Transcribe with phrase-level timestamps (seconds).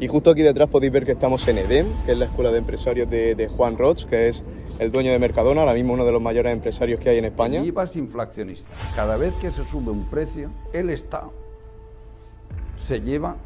[0.00, 2.56] Y justo aquí detrás podéis ver que estamos en EDEM, que es la escuela de
[2.56, 4.42] empresarios de, Juan Roch, que es
[4.78, 7.62] el dueño de Mercadona, ahora mismo uno de los mayores empresarios que hay en España.
[7.62, 8.70] IVA es inflacionista.
[8.96, 11.34] Cada vez que se sube un precio, el Estado
[12.78, 13.36] se lleva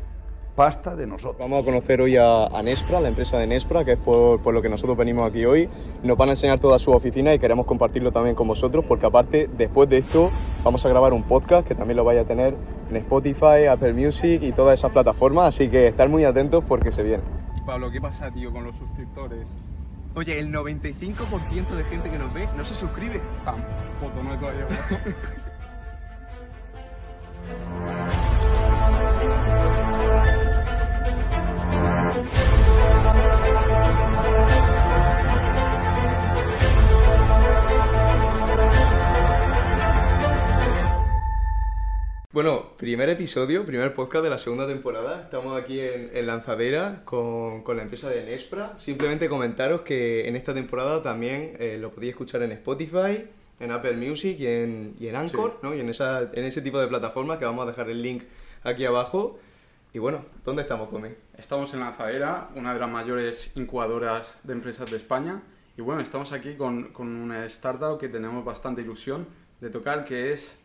[0.55, 1.39] pasta de nosotros.
[1.39, 4.69] Vamos a conocer hoy a, Nespra, la empresa de Nespra, que es por, lo que
[4.69, 5.69] nosotros venimos aquí hoy.
[6.03, 9.49] Nos van a enseñar toda su oficina y queremos compartirlo también con vosotros, porque aparte,
[9.57, 10.31] después de esto,
[10.63, 12.55] vamos a grabar un podcast que también lo vaya a tener
[12.91, 17.03] en Spotify, Apple Music y todas esas plataformas, así que estar muy atentos porque se
[17.03, 17.23] viene.
[17.57, 19.47] Y Pablo, ¿qué pasa, tío, con los suscriptores?
[20.15, 23.21] Oye, el 95% de gente que nos ve no se suscribe.
[23.45, 23.61] Pam,
[24.01, 24.69] foto, no todavía.
[42.35, 45.23] Bueno, primer episodio, primer podcast de la segunda temporada.
[45.23, 48.77] Estamos aquí en, Lanzadera con, la empresa de Nespra.
[48.77, 53.25] Simplemente comentaros que en esta temporada también eh, lo podéis escuchar en Spotify,
[53.61, 55.77] en Apple Music y en, y en Anchor, ¿no?
[55.77, 58.25] Y en, esa, en ese tipo de plataformas que vamos a dejar el link
[58.65, 59.39] aquí abajo.
[59.93, 61.15] Y bueno, ¿dónde estamos, Come?
[61.39, 65.41] Estamos en Lanzadera, una de las mayores incubadoras de empresas de España.
[65.77, 69.25] Y bueno, estamos aquí con, con una startup que tenemos bastante ilusión
[69.61, 70.64] de tocar, que es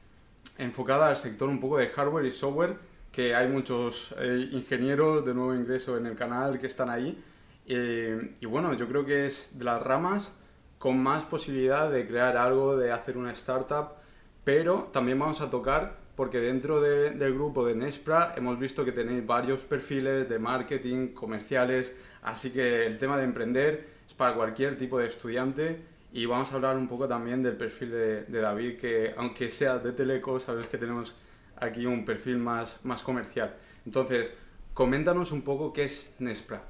[0.59, 2.77] enfocada al sector un poco de hardware y software,
[3.11, 7.17] que hay muchos eh, ingenieros de nuevo ingreso en el canal que están ahí.
[7.65, 10.33] Eh, y bueno, yo creo que es de las ramas
[10.77, 13.95] con más posibilidad de crear algo, de hacer una startup,
[14.43, 19.25] pero también vamos a tocar, porque dentro del grupo de Nespra hemos visto que tenéis
[19.25, 24.99] varios perfiles de marketing, comerciales, así que el tema de emprender es para cualquier tipo
[24.99, 29.49] de estudiante y vamos a hablar un poco también del perfil de, David, que aunque
[29.49, 31.15] sea de Teleco, sabes que tenemos
[31.57, 33.53] aquí un perfil más, más comercial.
[33.85, 34.35] Entonces,
[34.73, 36.63] coméntanos un poco qué es Nespra.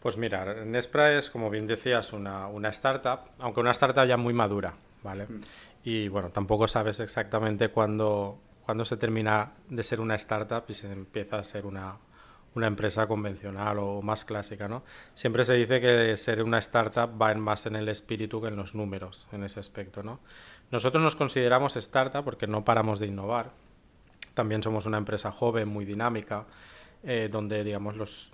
[0.00, 4.34] Pues mira, Nespra es, como bien decías, una, una startup, aunque una startup ya muy
[4.34, 5.26] madura, ¿vale?
[5.26, 5.40] Mm.
[5.84, 10.92] Y bueno, tampoco sabes exactamente cuándo, cuándo se termina de ser una startup y se
[10.92, 11.96] empieza a ser una,
[12.54, 14.84] una empresa convencional o más clásica, ¿no?
[15.14, 18.74] Siempre se dice que ser una startup va más en el espíritu que en los
[18.74, 20.20] números, en ese aspecto, ¿no?
[20.70, 23.50] Nosotros nos consideramos startup porque no paramos de innovar.
[24.34, 26.46] También somos una empresa joven, muy dinámica,
[27.02, 28.30] eh, donde, digamos, los,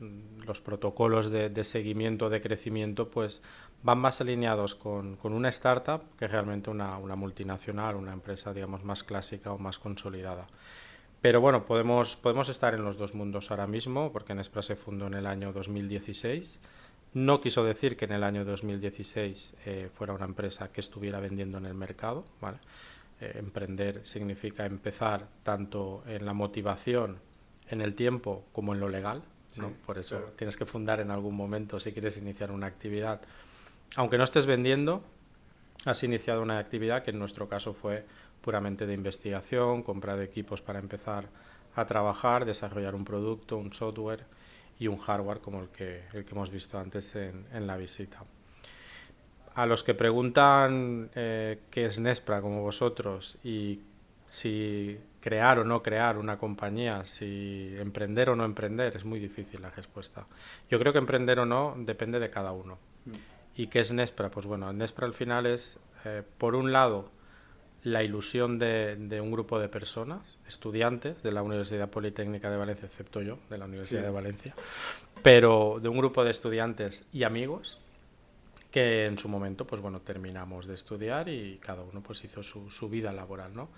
[0.47, 3.42] los protocolos de, seguimiento, de crecimiento, pues
[3.82, 8.84] van más alineados con, con una startup que realmente una, una multinacional, una empresa, digamos,
[8.84, 10.47] más clásica o más consolidada.
[11.20, 15.06] Pero bueno, podemos, podemos estar en los dos mundos ahora mismo, porque Nespra se fundó
[15.06, 16.58] en el año 2016.
[17.12, 21.59] No quiso decir que en el año 2016 eh, fuera una empresa que estuviera vendiendo
[21.59, 22.25] en el mercado.
[22.41, 22.59] ¿vale?
[23.20, 27.19] Eh, emprender significa empezar tanto en la motivación,
[27.69, 29.22] en el tiempo, como en lo legal.
[29.56, 29.72] ¿no?
[29.84, 33.20] Por eso tienes que fundar en algún momento si quieres iniciar una actividad.
[33.97, 35.03] Aunque no estés vendiendo,
[35.84, 38.06] has iniciado una actividad que en nuestro caso fue
[38.41, 41.28] puramente de investigación, compra de equipos para empezar
[41.75, 44.25] a trabajar, desarrollar un producto, un software
[44.78, 48.25] y un hardware como el que, el que hemos visto antes en, en la visita.
[49.55, 53.81] A los que preguntan eh, qué es Nespra como vosotros y
[54.27, 59.61] si crear o no crear una compañía, si emprender o no emprender, es muy difícil
[59.61, 60.27] la respuesta.
[60.71, 62.78] Yo creo que emprender o no depende de cada uno.
[63.05, 63.12] Mm.
[63.57, 64.31] ¿Y qué es Nespra?
[64.31, 67.11] Pues bueno, Nespra al final es, eh, por un lado,
[67.82, 73.22] la ilusión de, un grupo de personas, estudiantes de la Universidad Politécnica de Valencia, excepto
[73.22, 74.54] yo, de la Universidad de Valencia,
[75.22, 77.78] pero de un grupo de estudiantes y amigos
[78.70, 82.88] que en su momento, pues bueno, terminamos de estudiar y cada uno pues hizo su,
[82.88, 83.68] vida laboral, ¿no?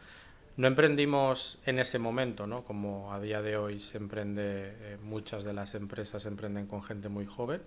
[0.56, 2.62] No emprendimos en ese momento, ¿no?
[2.62, 7.08] Como a día de hoy se emprende, eh, muchas de las empresas emprenden con gente
[7.08, 7.62] muy joven,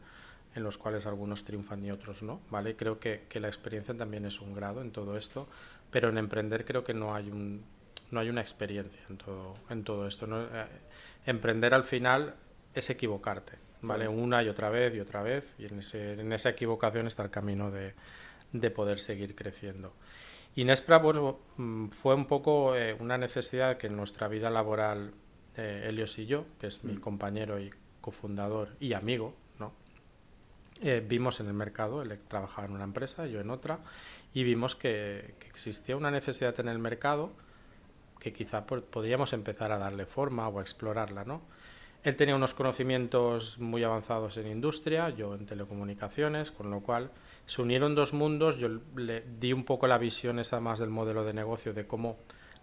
[0.53, 2.75] en los cuales algunos triunfan y otros no, ¿vale?
[2.75, 5.47] Creo que, que la experiencia también es un grado en todo esto
[5.91, 7.63] pero en emprender creo que no hay un
[8.11, 10.43] no hay una experiencia en todo en todo esto ¿no?
[10.43, 10.67] Eh,
[11.25, 12.35] emprender al final
[12.73, 16.49] es equivocarte vale una y otra vez y otra vez y en, ese, en esa
[16.49, 17.93] equivocación está el camino de,
[18.51, 19.93] de poder seguir creciendo
[20.55, 25.13] y Nespra mm, fue un poco eh, una necesidad que en nuestra vida laboral
[25.57, 27.01] eh, Helios y yo que es mi mm.
[27.01, 27.71] compañero y
[28.01, 29.73] cofundador y amigo ¿no?
[31.07, 33.79] vimos en el mercado él trabajaba en una empresa yo en otra
[34.35, 37.31] y vimos que, existía una necesidad en el mercado
[38.19, 41.41] que quizá podríamos empezar a darle forma o a explorarla, ¿no?
[42.03, 47.11] Él tenía unos conocimientos muy avanzados en industria, yo en telecomunicaciones, con lo cual
[47.45, 48.67] se unieron dos mundos, yo
[48.97, 52.17] le di un poco la visión esa más del modelo de negocio, de cómo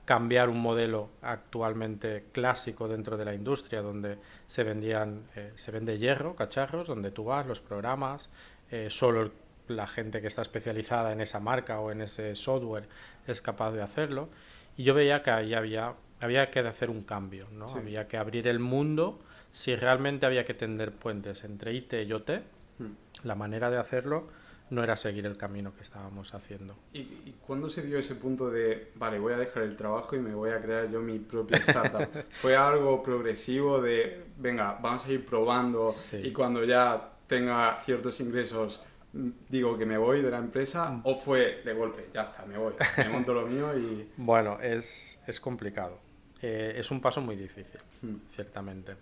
[0.04, 5.98] cambiar un modelo actualmente clásico dentro de la industria, donde se vendían, eh, se vende
[5.98, 8.28] hierro, cacharros, donde tú vas, los programas,
[8.70, 9.30] eh, solo
[9.68, 12.88] la gente que está especializada en esa marca o en ese software
[13.26, 14.28] es capaz de hacerlo.
[14.76, 17.66] Y yo veía que ahí había, había que hacer un cambio, ¿no?
[17.66, 19.20] Había que abrir el mundo.
[19.50, 22.30] Si realmente había que tender puentes entre IT y OT,
[22.78, 23.24] hmm.
[23.24, 24.28] la manera de hacerlo
[24.72, 26.74] no era seguir el camino que estábamos haciendo.
[26.94, 30.18] ¿Y, ¿Y, cuándo se dio ese punto de, vale, voy a dejar el trabajo y
[30.18, 32.08] me voy a crear yo mi propia startup?
[32.40, 38.82] ¿Fue algo progresivo de, venga, vamos a ir probando y cuando ya tenga ciertos ingresos
[38.82, 41.00] mm, digo que me voy de la empresa mm.
[41.04, 44.10] o fue de golpe, ya está, me voy, me monto lo mío y...
[44.16, 45.98] Bueno, es, es complicado.
[46.40, 48.16] Eh, es un paso muy difícil, hmm.
[48.34, 48.96] ciertamente.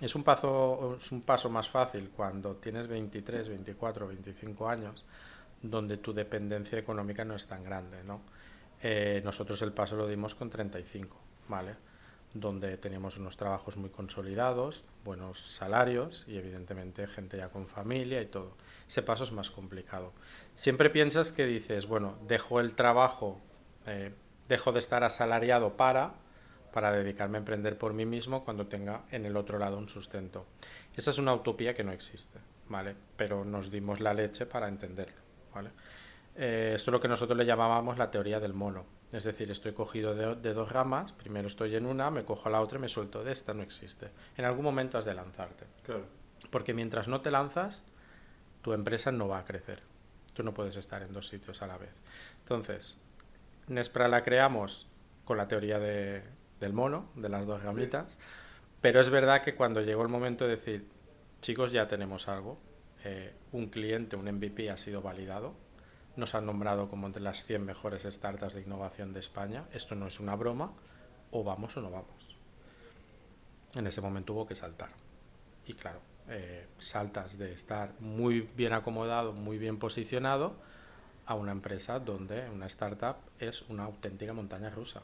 [0.00, 5.04] Es un, paso, es un paso más fácil cuando tienes 23, 24, 25 años,
[5.62, 8.20] donde tu dependencia económica no es tan grande, ¿no?
[8.80, 11.16] Eh, nosotros el paso lo dimos con 35,
[11.48, 11.74] ¿vale?
[12.34, 18.26] Donde teníamos unos trabajos muy consolidados, buenos salarios y evidentemente gente ya con familia y
[18.26, 18.52] todo.
[18.86, 20.12] Ese paso es más complicado.
[20.54, 23.40] Siempre piensas que dices, bueno, dejo el trabajo,
[23.86, 24.12] eh,
[24.48, 26.14] dejo de estar asalariado para,
[26.72, 30.46] para dedicarme a emprender por mí mismo cuando tenga en el otro lado un sustento.
[30.96, 32.38] Esa es una utopía que no existe,
[32.68, 32.94] ¿vale?
[33.16, 35.20] Pero nos dimos la leche para entenderlo,
[35.54, 35.70] ¿vale?
[36.36, 38.84] Eh, esto es lo que nosotros le llamábamos la teoría del mono.
[39.12, 42.60] Es decir, estoy cogido de, dos ramas, primero estoy en una, me cojo a la
[42.60, 44.10] otra y me suelto de esta, no existe.
[44.36, 45.64] En algún momento has de lanzarte.
[45.82, 46.04] Claro.
[46.50, 47.84] Porque mientras no te lanzas,
[48.60, 49.82] tu empresa no va a crecer.
[50.34, 51.94] Tú no puedes estar en dos sitios a la vez.
[52.40, 52.98] Entonces,
[53.66, 54.88] Nespra la creamos
[55.24, 56.22] con la teoría de,
[56.60, 58.18] del mono, de las dos ramitas.
[58.80, 60.86] Pero es verdad que cuando llegó el momento de decir,
[61.40, 62.58] chicos, ya tenemos algo,
[63.04, 65.54] eh, un cliente, un MVP ha sido validado,
[66.18, 70.06] nos han nombrado como entre las 100 mejores startups de innovación de España, esto no
[70.06, 70.72] es una broma,
[71.30, 72.36] o vamos o no vamos.
[73.74, 74.90] En ese momento hubo que saltar.
[75.66, 80.56] Y claro, eh, saltas de estar muy bien acomodado, muy bien posicionado,
[81.26, 85.02] a una empresa donde una startup es una auténtica montaña rusa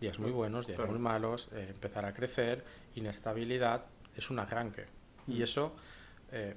[0.00, 2.64] días muy buenos, días muy malos, eh, empezar a crecer,
[2.94, 3.84] inestabilidad,
[4.14, 4.86] es un arranque.
[5.26, 5.42] Y mm.
[5.42, 5.72] eso
[6.32, 6.54] eh,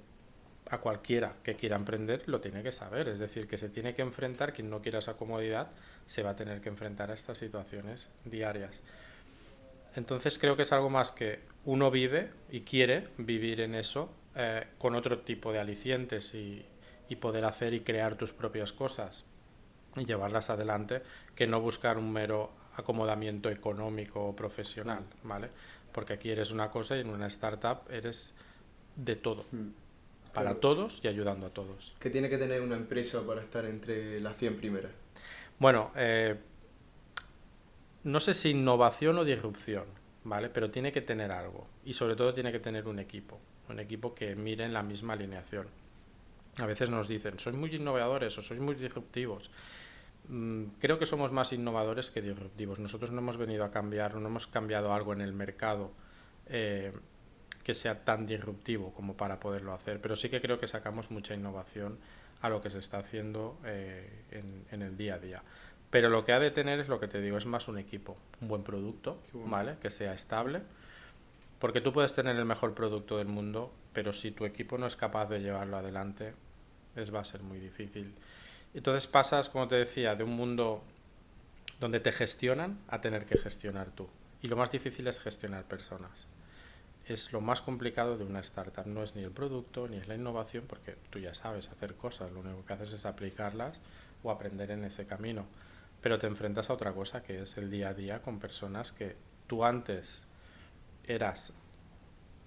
[0.70, 4.02] a cualquiera que quiera emprender lo tiene que saber, es decir, que se tiene que
[4.02, 5.72] enfrentar, quien no quiera esa comodidad,
[6.06, 8.82] se va a tener que enfrentar a estas situaciones diarias.
[9.96, 14.68] Entonces creo que es algo más que uno vive y quiere vivir en eso eh,
[14.78, 16.66] con otro tipo de alicientes y,
[17.20, 19.26] poder hacer y crear tus propias cosas
[19.96, 21.02] y llevarlas adelante
[21.36, 25.50] que no buscar un mero acomodamiento económico o profesional, ¿vale?
[25.92, 28.36] Porque aquí eres una cosa y en una startup eres
[28.96, 29.44] de todo.
[29.52, 29.89] Mm.
[30.34, 31.94] Para todos y ayudando a todos.
[32.00, 34.92] ¿Qué tiene que tener una empresa para estar entre las 100 primeras?
[35.58, 36.36] Bueno, eh,
[38.04, 39.86] no sé si innovación o disrupción,
[40.24, 40.50] ¿vale?
[40.50, 41.68] Pero tiene que tener algo.
[41.84, 43.40] Y sobre todo tiene que tener un equipo.
[43.68, 45.68] Un equipo que mire en la misma alineación.
[46.58, 49.50] A veces nos dicen, sois muy innovadores o sois muy disruptivos.
[50.28, 52.80] Mm, creo que somos más innovadores que disruptivos.
[52.80, 55.92] Nosotros no hemos venido a cambiar, no hemos cambiado algo en el mercado
[56.48, 56.92] eh,
[57.70, 61.36] que sea tan disruptivo como para poderlo hacer, pero sí que creo que sacamos mucha
[61.36, 62.00] innovación
[62.42, 64.24] a lo que se está haciendo eh,
[64.72, 65.44] en, el día a día.
[65.92, 68.18] Pero lo que ha de tener es lo que te digo, es más un equipo,
[68.42, 69.76] un buen producto, ¿vale?
[69.80, 70.64] Que sea estable.
[71.60, 74.96] Porque tú puedes tener el mejor producto del mundo, pero si tu equipo no es
[74.96, 76.34] capaz de llevarlo adelante,
[76.96, 78.16] es, va a ser muy difícil.
[78.74, 80.82] Entonces pasas, como te decía, de un mundo
[81.80, 84.10] donde te gestionan a tener que gestionar tú.
[84.42, 86.26] Y lo más difícil es gestionar personas.
[87.10, 88.86] Es lo más complicado de una startup.
[88.86, 92.32] No es ni el producto, ni es la innovación, porque tú ya sabes hacer cosas.
[92.32, 93.82] Lo único que haces es aplicarlas
[94.24, 95.46] o aprender en ese camino.
[96.02, 99.16] Pero te enfrentas a otra cosa, que es el día a día con personas que
[99.48, 100.28] tú antes
[101.04, 101.52] eras,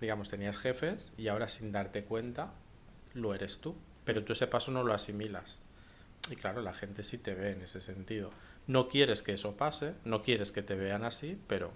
[0.00, 2.52] digamos, tenías jefes y ahora sin darte cuenta
[3.14, 3.74] lo eres tú.
[4.04, 5.60] Pero tú ese paso no lo asimilas
[6.30, 8.30] y claro, la gente sí te ve en ese sentido.
[8.66, 11.72] No quieres que eso pase, no quieres que te vean así, pero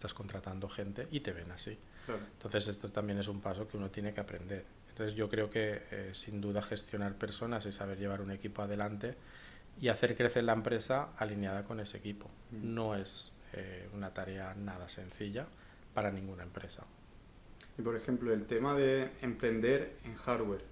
[0.00, 1.76] estás contratando gente y te ven así.
[2.08, 4.64] Entonces esto también es un paso que uno tiene que aprender.
[4.88, 9.14] Entonces yo creo que eh, sin duda gestionar personas y saber llevar un equipo adelante
[9.78, 12.30] y hacer crecer la empresa alineada con ese equipo.
[12.50, 12.74] Mm.
[12.74, 15.46] No es eh, una tarea nada sencilla
[15.92, 16.82] para ninguna empresa.
[17.78, 20.64] Y por ejemplo, el tema de emprender en hardware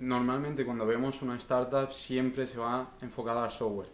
[0.00, 3.88] normalmente cuando vemos una startup siempre se va enfocada al software,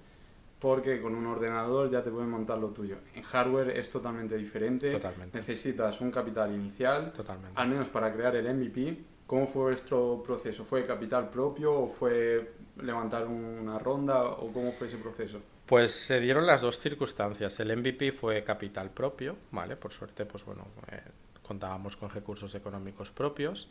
[0.60, 2.98] porque con un ordenador ya te pueden montar lo tuyo.
[3.14, 4.92] En hardware es totalmente diferente.
[4.92, 5.38] Totalmente.
[5.38, 7.58] Necesitas un capital inicial, totalmente.
[7.58, 8.98] al menos para crear el MVP.
[9.26, 10.64] ¿Cómo fue vuestro proceso?
[10.64, 12.52] ¿Fue capital propio o fue
[12.82, 15.40] levantar una ronda o cómo fue ese proceso?
[15.66, 17.58] Pues se dieron las dos circunstancias.
[17.60, 19.76] El MVP fue capital propio, ¿vale?
[19.76, 21.00] Por suerte, pues bueno, eh,
[21.46, 23.68] contábamos con recursos económicos propios.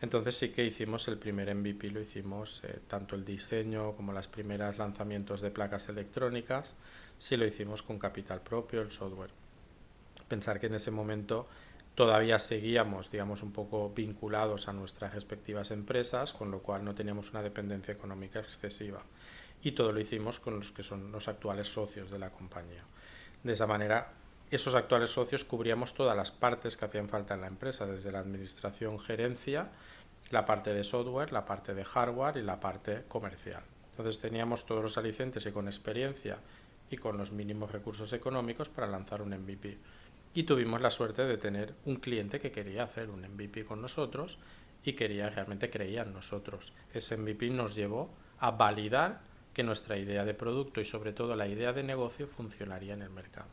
[0.00, 4.28] Entonces sí que hicimos el primer MVP, lo hicimos eh, tanto el diseño como los
[4.28, 6.74] primeros lanzamientos de placas electrónicas,
[7.18, 9.30] sí lo hicimos con capital propio, el software.
[10.26, 11.46] Pensar que en ese momento
[11.94, 17.30] todavía seguíamos, digamos, un poco vinculados a nuestras respectivas empresas, con lo cual no teníamos
[17.30, 19.02] una dependencia económica excesiva.
[19.62, 22.84] Y todo lo hicimos con los que son los actuales socios de la compañía.
[23.42, 24.14] De esa manera,
[24.50, 28.18] esos actuales socios cubríamos todas las partes que hacían falta en la empresa, desde la
[28.18, 29.68] administración, gerencia,
[30.30, 33.62] la parte de software, la parte de hardware y la parte comercial.
[33.90, 36.38] Entonces teníamos todos los alicientes y con experiencia
[36.90, 39.78] y con los mínimos recursos económicos para lanzar un MVP.
[40.34, 44.38] Y tuvimos la suerte de tener un cliente que quería hacer un MVP con nosotros
[44.84, 46.72] y quería realmente creía en nosotros.
[46.92, 49.20] Ese MVP nos llevó a validar
[49.52, 53.10] que nuestra idea de producto y sobre todo la idea de negocio funcionaría en el
[53.10, 53.48] mercado.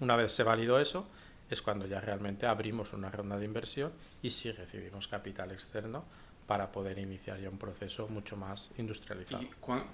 [0.00, 1.06] Una vez se validó eso,
[1.50, 6.04] es cuando ya realmente abrimos una ronda de inversión y sí recibimos capital externo
[6.46, 9.42] para poder iniciar ya un proceso mucho más industrializado.
[9.42, 9.50] ¿Y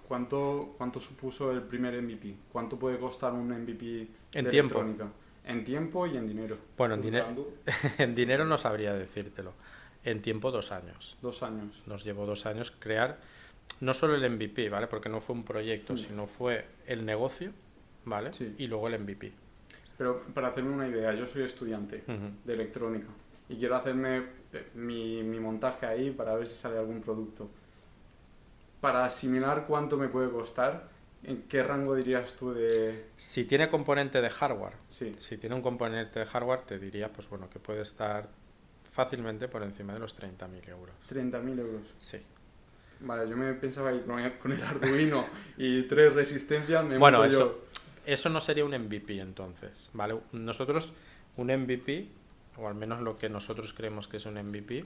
[0.09, 2.35] cuánto, cuánto supuso el primer MVP?
[2.52, 4.85] ¿Cuánto puede costar un MVP en tiempo?
[5.45, 6.59] En tiempo y en dinero.
[6.76, 7.49] Bueno, en, dinero
[7.99, 9.52] en dinero no sabría decírtelo.
[10.04, 11.16] En tiempo, dos años.
[11.21, 11.83] Dos años.
[11.87, 13.19] Nos llevó dos años crear
[13.80, 14.87] no solo el MVP, ¿vale?
[14.87, 15.99] Porque no fue un proyecto, mm.
[15.99, 17.52] sino fue el negocio,
[18.04, 18.30] ¿vale?
[18.59, 19.33] Y luego el MVP.
[20.00, 22.02] Pero para hacerme una idea, yo soy estudiante
[22.42, 23.09] de electrónica
[23.50, 27.50] y quiero hacerme eh, mi, mi, montaje ahí para ver si sale algún producto.
[28.80, 30.88] Para asimilar cuánto me puede costar,
[31.23, 33.09] ¿en qué rango dirías tú de...?
[33.19, 35.14] Si tiene componente de hardware, sí.
[35.19, 38.26] si tiene un componente de hardware, te diría pues bueno que puede estar
[38.90, 40.95] fácilmente por encima de los 30.000 euros.
[41.11, 41.83] ¿30.000 euros?
[41.99, 42.23] Sí.
[43.00, 44.00] Vale, yo me pensaba que
[44.38, 45.26] con el Arduino
[45.57, 47.64] y tres resistencias me Bueno, eso,
[48.12, 50.18] eso no sería un MVP entonces, ¿vale?
[50.32, 50.92] Nosotros,
[51.36, 52.08] un MVP,
[52.56, 54.84] o al menos lo que nosotros creemos que es un MVP,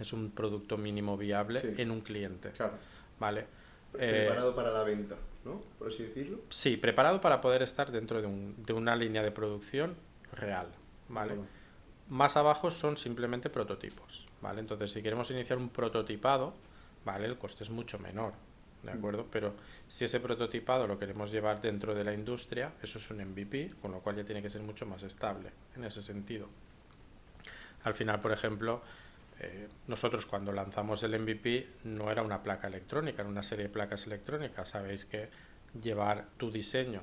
[0.00, 2.74] es un producto mínimo viable en un cliente, claro.
[3.18, 3.46] ¿vale?
[3.92, 5.60] Preparado eh, para la venta, ¿no?
[5.78, 6.40] Por así decirlo.
[6.48, 9.94] Sí, preparado para poder estar dentro de, un, de una línea de producción
[10.32, 10.68] real,
[11.08, 11.34] ¿vale?
[12.08, 14.60] Más abajo son simplemente prototipos, ¿vale?
[14.60, 16.54] Entonces, si queremos iniciar un prototipado,
[17.04, 17.26] ¿vale?
[17.26, 18.32] El coste es mucho menor,
[18.82, 19.26] ¿de acuerdo?
[19.30, 19.54] Pero
[19.86, 23.92] si ese prototipado lo queremos llevar dentro de la industria, eso es un MVP, con
[23.92, 26.48] lo cual ya tiene que ser mucho más estable en ese sentido.
[27.84, 28.82] Al final, por ejemplo,
[29.40, 33.70] eh, nosotros cuando lanzamos el MVP no era una placa electrónica, era una serie de
[33.70, 34.68] placas electrónicas.
[34.68, 35.28] Sabéis que
[35.80, 37.02] llevar tu diseño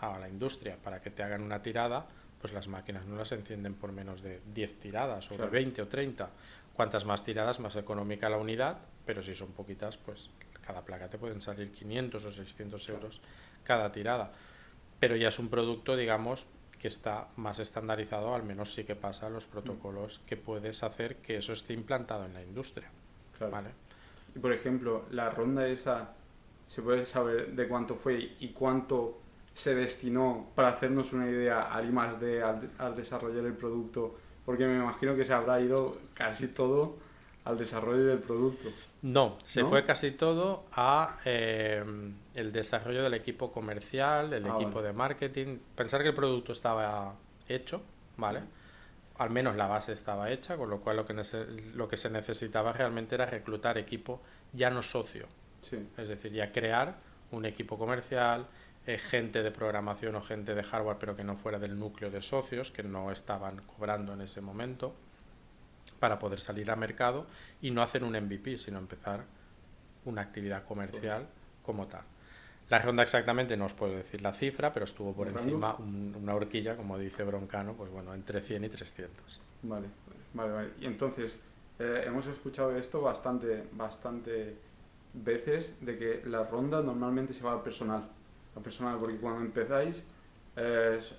[0.00, 2.06] a la industria para que te hagan una tirada,
[2.40, 5.88] pues las máquinas no las encienden por menos de 10 tiradas o de 20 o
[5.88, 6.30] 30.
[6.74, 10.30] Cuantas más tiradas, más económica la unidad, pero si son poquitas, pues
[10.66, 13.20] cada placa te pueden salir 500 o 600 euros
[13.64, 14.32] cada tirada.
[14.98, 16.46] Pero ya es un producto, digamos,
[16.80, 21.36] que está más estandarizado, al menos sí que pasa los protocolos que puedes hacer que
[21.36, 22.90] eso esté implantado en la industria.
[23.50, 23.70] ¿vale?
[24.34, 26.14] Y por ejemplo, la ronda esa,
[26.66, 29.20] ¿se puede saber de cuánto fue y cuánto
[29.54, 34.18] se destinó para hacernos una idea al I más D, al, al desarrollar el producto?
[34.44, 36.96] Porque me imagino que se habrá ido casi todo
[37.44, 38.68] al desarrollo del producto.
[39.02, 41.84] No, se fue casi todo a eh,
[42.34, 45.58] el desarrollo del equipo comercial, el ah, equipo de marketing.
[45.74, 47.14] Pensar que el producto estaba
[47.48, 47.82] hecho,
[48.16, 48.40] ¿vale?
[49.18, 51.14] Al menos la base estaba hecha, con lo cual lo que,
[51.74, 54.22] lo que se necesitaba realmente era reclutar equipo
[54.52, 55.26] ya no socio.
[55.96, 56.96] Es decir, ya crear
[57.30, 58.46] un equipo comercial,
[58.86, 62.22] eh, gente de programación o gente de hardware, pero que no fuera del núcleo de
[62.22, 64.94] socios, que no estaban cobrando en ese momento
[66.02, 67.26] para poder salir a mercado
[67.60, 69.22] y no hacer un MVP, sino empezar
[70.04, 71.28] una actividad comercial
[71.64, 72.02] como tal.
[72.70, 76.76] La ronda exactamente no os puedo decir la cifra, pero estuvo por encima una horquilla,
[76.76, 79.40] como dice Broncano, pues bueno, entre 100 y 300.
[79.62, 79.86] Vale,
[80.34, 80.70] vale, vale.
[80.80, 81.38] Y entonces,
[81.78, 84.56] eh, hemos escuchado esto bastante, bastante
[85.14, 88.08] veces, de que la ronda normalmente se va al personal.
[88.56, 90.02] Al personal, porque cuando empezáis,
[90.56, 91.14] es,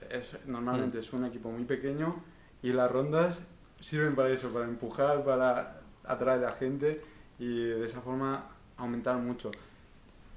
[0.45, 0.99] normalmente mm.
[0.99, 2.21] es un equipo muy pequeño
[2.61, 3.43] y las rondas
[3.83, 7.01] sirven para eso, para empujar, para atraer a la gente
[7.37, 8.45] y de esa forma
[8.77, 9.51] aumentar mucho.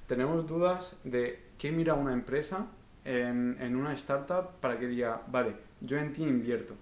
[0.09, 2.67] Tenemos dudas de qué mira una empresa
[3.05, 6.75] en, en una startup para que diga, vale, yo en ti invierto.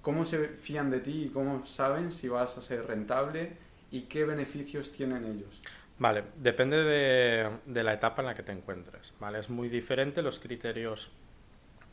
[0.00, 3.52] ¿Cómo se fían de ti y cómo saben si vas a ser rentable
[3.90, 5.60] y qué beneficios tienen ellos?
[5.98, 9.12] Vale, depende de, de, la etapa en la que te encuentres.
[9.20, 9.38] ¿vale?
[9.38, 11.10] Es muy diferente los criterios,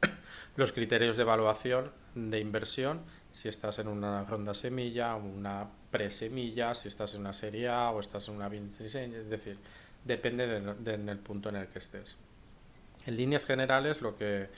[0.55, 3.01] los criterios de evaluación de inversión
[3.31, 7.99] si estás en una ronda semilla, una pre-semilla, si estás en una serie A o
[7.99, 9.57] estás en una diseño, es decir,
[10.03, 12.17] depende del punto en el que estés.
[13.05, 14.49] En líneas generales, lo que,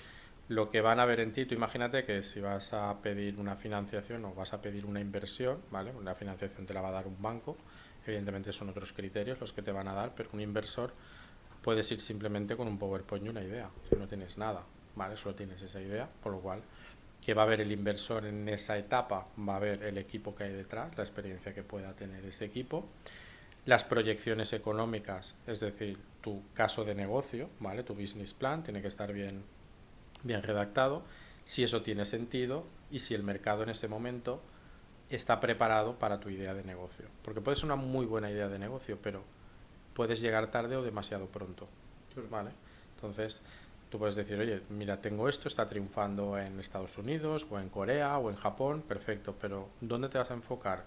[0.50, 3.56] lo que van a ver en ti, tú imagínate que si vas a pedir una
[3.56, 5.92] financiación o vas a pedir una inversión, ¿vale?
[5.92, 7.58] Una financiación te la va a dar un banco,
[8.06, 10.94] evidentemente son otros criterios los que te van a dar, pero un inversor
[11.62, 14.64] puedes ir simplemente con un PowerPoint y una idea, si no tienes nada,
[14.96, 15.18] ¿vale?
[15.18, 16.62] Solo tienes esa idea, por lo cual
[17.22, 20.46] que va a ver el inversor en esa etapa, va a ver el equipo que
[20.46, 22.86] hay detrás, la experiencia que pueda tener ese equipo,
[23.66, 27.84] las proyecciones económicas, es decir, tu caso de negocio, ¿vale?
[27.84, 29.44] Tu business plan tiene que estar bien,
[30.24, 31.04] bien redactado,
[31.46, 34.42] si eso tiene sentido y si el mercado en ese momento
[35.10, 37.06] está preparado para tu idea de negocio.
[37.24, 39.24] Porque puede ser una muy buena idea de negocio, pero
[39.94, 41.68] puedes llegar tarde o demasiado pronto,
[42.32, 42.52] ¿vale?
[42.96, 43.44] Entonces,
[43.92, 48.18] Tú puedes decir, oye, mira, tengo esto, está triunfando en Estados Unidos o en Corea
[48.20, 50.86] o en Japón, perfecto, pero ¿dónde te vas a enfocar?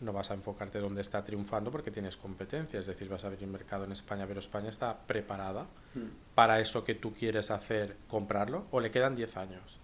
[0.00, 3.46] No vas a enfocarte donde está triunfando porque tienes competencia, es decir, vas a abrir
[3.46, 6.34] mercado en España, pero España está preparada hmm.
[6.34, 9.78] para eso que tú quieres hacer, comprarlo, o le quedan 10 años.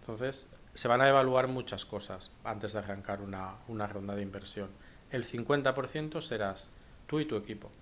[0.00, 4.68] Entonces, se van a evaluar muchas cosas antes de arrancar una, una ronda de inversión.
[5.10, 6.70] El 50% serás
[7.08, 7.72] tú y tu equipo,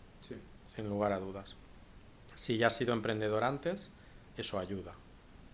[0.75, 1.55] sin lugar a dudas.
[2.35, 3.91] Si ya has sido emprendedor antes,
[4.37, 4.95] eso ayuda.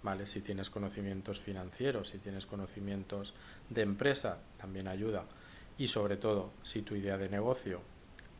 [0.03, 0.27] ¿vale?
[0.27, 3.35] Si tienes conocimientos financieros, si tienes conocimientos
[3.69, 5.25] de empresa, también ayuda.
[5.79, 7.81] Y sobre todo, si tu idea de negocio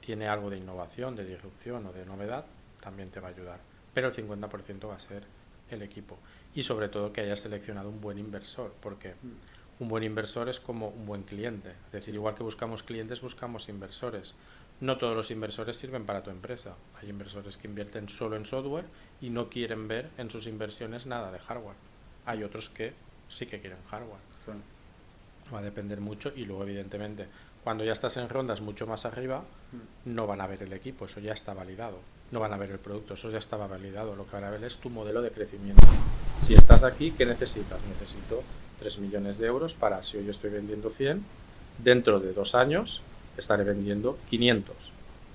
[0.01, 2.45] tiene algo de innovación, de disrupción o de novedad,
[2.81, 3.61] también te va a ayudar.
[3.93, 5.25] Pero el 50% va a ser
[5.71, 6.19] el equipo.
[6.55, 9.15] Y sobre todo que hayas seleccionado un buen inversor, porque
[9.79, 11.71] un buen inversor es como un buen cliente.
[11.87, 14.35] Es decir, igual que buscamos clientes, buscamos inversores
[14.81, 16.75] no todos los inversores sirven para tu empresa.
[17.01, 18.87] Hay inversores que invierten solo en software
[19.21, 21.77] y no quieren ver en sus inversiones nada de hardware.
[22.27, 22.93] Hay otros que
[23.29, 24.21] sí que quieren hardware.
[25.53, 27.27] Va a depender mucho y luego evidentemente
[27.63, 30.15] cuando ya estás en rondas mucho más arriba mm.
[30.15, 31.99] no van a ver el equipo, eso ya está validado.
[32.31, 34.15] No van a ver el producto, eso ya estaba validado.
[34.15, 35.85] Lo que van a ver es tu modelo de crecimiento.
[36.41, 37.81] Si estás aquí, ¿qué necesitas?
[37.89, 38.43] Necesito
[38.79, 41.25] 3 millones de euros para, si hoy yo estoy vendiendo 100,
[41.79, 43.03] dentro de dos años
[43.41, 44.77] estaré vendiendo 500.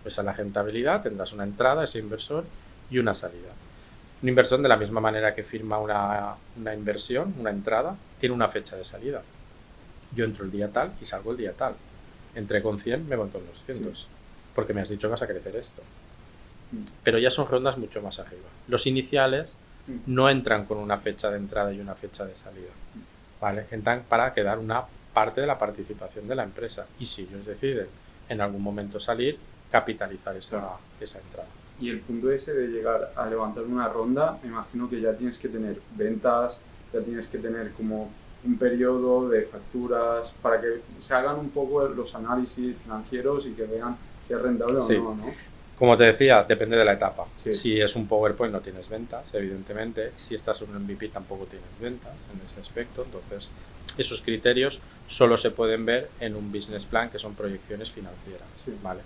[0.04, 2.46] Pues a la rentabilidad tendrás una entrada, ese inversor,
[2.90, 3.50] y una salida.
[4.22, 8.48] Una inversión de la misma manera que firma una, una inversión, una entrada, tiene una
[8.50, 9.22] fecha de salida.
[10.16, 11.76] Yo entro el día tal y salgo el día tal.
[12.34, 14.08] Entré con 100, me voy con 200.
[14.54, 15.82] Porque me has dicho que vas a crecer esto.
[16.72, 16.84] Mm.
[17.04, 18.48] Pero ya son rondas mucho más arriba.
[18.68, 19.98] Los iniciales mm.
[20.08, 22.72] no entran con una fecha de entrada y una fecha de salida.
[22.94, 23.42] Mm.
[23.42, 23.66] ¿Vale?
[23.72, 24.84] Entran para quedar una
[25.16, 26.86] parte de la participación de la empresa.
[27.00, 27.88] Y si ellos deciden
[28.30, 29.40] en algún momento salir,
[29.72, 31.48] capitalizar esa, esa entrada.
[31.80, 35.38] Y el punto ese de llegar a levantar una ronda, me imagino que ya tienes
[35.38, 36.60] que tener ventas,
[36.94, 38.12] ya tienes que tener como
[38.44, 43.64] un periodo de facturas para que se hagan un poco los análisis financieros y que
[43.64, 43.98] vean
[44.28, 45.34] si es rentable o no, ¿no?
[45.78, 47.28] Como te decía, depende de la etapa.
[47.36, 50.14] Si es un PowerPoint no tienes ventas, evidentemente.
[50.16, 53.04] Si estás en un MVP tampoco tienes ventas en ese aspecto.
[53.04, 53.50] Entonces,
[53.98, 58.48] esos criterios solo se pueden ver en un business plan, que son proyecciones financieras,
[58.82, 59.02] ¿vale?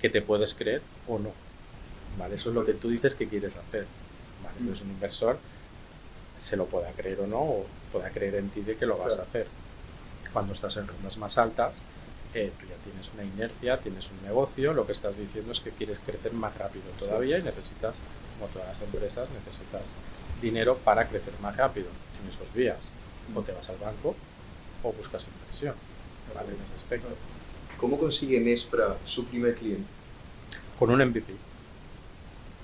[0.00, 1.32] Que te puedes creer o no,
[2.18, 2.34] ¿vale?
[2.34, 3.86] Eso es lo que tú dices que quieres hacer,
[4.42, 4.56] ¿vale?
[4.60, 4.82] Mm.
[4.82, 5.38] un inversor
[6.40, 9.18] se lo pueda creer o no, o pueda creer en ti de que lo vas
[9.18, 9.46] a hacer.
[10.32, 11.76] Cuando estás en rondas más altas,
[12.34, 15.70] eh, tú ya tienes una inercia, tienes un negocio, lo que estás diciendo es que
[15.70, 17.94] quieres crecer más rápido todavía y necesitas,
[18.38, 19.82] como todas las empresas, necesitas
[20.40, 21.86] dinero para crecer más rápido.
[22.18, 22.78] Tienes dos vías,
[23.34, 24.14] o te vas al banco
[24.82, 25.74] o buscas inversión
[26.34, 26.48] ¿vale?
[26.48, 27.08] en ese aspecto.
[27.78, 29.88] ¿Cómo consigue Nespra su primer cliente?
[30.78, 31.34] Con un MVP.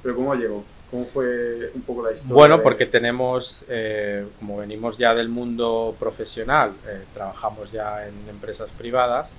[0.02, 0.64] ¿Pero cómo llegó?
[0.90, 2.34] ¿Cómo fue un poco la historia?
[2.34, 8.70] Bueno, porque tenemos, eh, como venimos ya del mundo profesional, eh, trabajamos ya en empresas
[8.70, 9.32] privadas,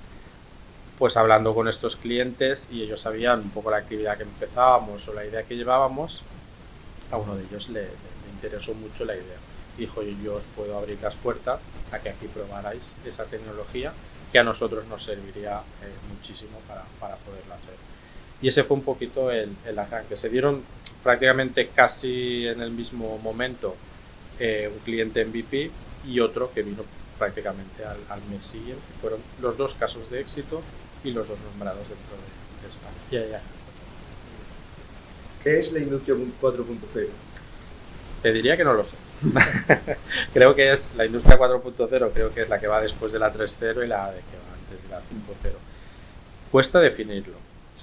[1.00, 5.14] pues hablando con estos clientes y ellos sabían un poco la actividad que empezábamos o
[5.14, 6.20] la idea que llevábamos,
[7.10, 7.86] a uno de ellos le,
[8.34, 9.38] interesó mucho la idea.
[9.78, 11.58] Dijo, yo os puedo abrir las puertas
[11.90, 13.94] a que aquí probarais esa tecnología
[14.30, 17.76] que a nosotros nos serviría eh, muchísimo para, para, poderla hacer.
[18.42, 20.18] Y ese fue un poquito el, el, arranque.
[20.18, 20.62] Se dieron
[21.02, 23.74] prácticamente casi en el mismo momento
[24.38, 25.70] eh, un cliente MVP
[26.06, 26.82] y otro que vino
[27.18, 28.82] prácticamente al, al, mes siguiente.
[29.00, 30.62] Fueron los dos casos de éxito
[31.04, 32.96] y los dos nombrados dentro de, de España.
[33.10, 33.42] Ya, ya.
[35.42, 37.08] ¿Qué es la industria 4.0?
[38.22, 38.96] Te diría que no lo sé.
[40.34, 43.32] creo que es la industria 4.0, creo que es la que va después de la
[43.32, 45.54] 3.0 y la de que va antes de la 5.0.
[46.50, 47.34] Cuesta definirlo.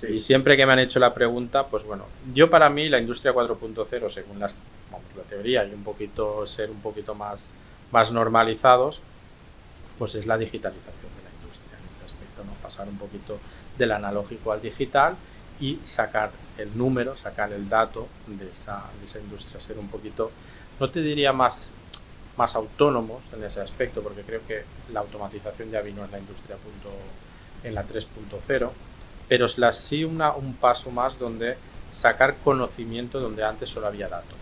[0.07, 3.33] Y siempre que me han hecho la pregunta, pues bueno, yo para mí la industria
[3.33, 4.57] 4.0, según las,
[4.91, 7.51] la teoría y un poquito ser un poquito más,
[7.91, 8.99] más normalizados,
[9.97, 12.51] pues es la digitalización de la industria en este aspecto, ¿no?
[12.67, 13.39] Pasar un poquito
[13.77, 15.15] del analógico al digital
[15.61, 18.83] y sacar el número, sacar el dato de esa,
[19.21, 20.31] industria, ser un poquito,
[20.81, 21.71] no te diría más,
[22.35, 26.57] más autónomos en ese aspecto, porque creo que la automatización ya vino en la industria
[26.57, 26.89] punto,
[27.63, 28.69] en la 3.0,
[29.29, 31.55] pero es la, sí una, un paso más donde
[31.93, 34.37] sacar conocimiento donde antes solo había datos.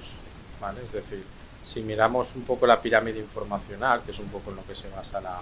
[0.60, 0.82] ¿vale?
[0.84, 1.24] Es decir,
[1.64, 4.90] si miramos un poco la pirámide informacional, que es un poco en lo que se
[4.90, 5.38] basa la,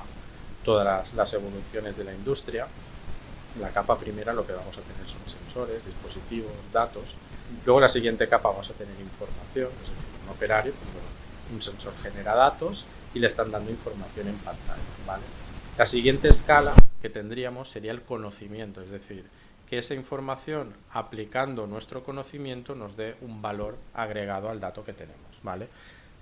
[0.64, 2.68] todas las, evoluciones de la industria,
[3.60, 7.04] la capa primera lo que vamos a tener son sensores, dispositivos, datos.
[7.66, 10.74] Luego la siguiente capa vamos a tener información, es decir, un operario,
[11.54, 14.82] un sensor genera datos y le están dando información en pantalla.
[15.06, 15.24] ¿vale?
[15.78, 19.26] La siguiente escala que tendríamos sería el conocimiento, es decir,
[19.70, 25.20] que esa información aplicando nuestro conocimiento nos dé un valor agregado al dato que tenemos.
[25.44, 25.68] ¿vale?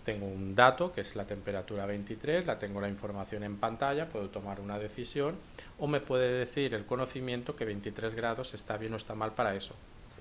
[0.06, 4.30] Tengo un dato que es la temperatura 23, la tengo la información en pantalla, puedo
[4.30, 5.36] tomar una decisión
[5.78, 9.56] o me puede decir el conocimiento que 23 grados está bien o está mal para
[9.56, 9.76] eso.